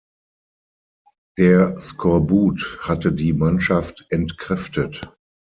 [1.37, 5.13] Der Skorbut hatte die Mannschaft entkräftet.